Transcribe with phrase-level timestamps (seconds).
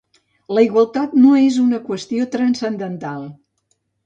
[0.57, 3.23] La igualtat no és una qüestió transcendental.